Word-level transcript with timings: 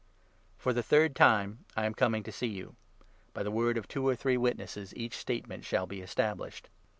For 0.57 0.73
the 0.73 0.81
third 0.81 1.15
time 1.15 1.63
I 1.77 1.85
am 1.85 1.93
coming 1.93 2.23
to 2.23 2.31
see 2.31 2.47
you.' 2.47 2.75
By 3.35 3.43
the 3.43 3.51
word 3.51 3.77
i 3.77 3.77
1 3.77 3.77
of 3.77 3.87
two 3.87 4.07
or 4.07 4.15
three 4.15 4.35
witnesses 4.35 4.95
each 4.95 5.15
statement 5.15 5.63
shall 5.63 5.85
be 5.85 6.01
established.' 6.01 6.67